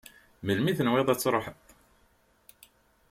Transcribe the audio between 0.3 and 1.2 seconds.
Melmi i tenwiḍ ad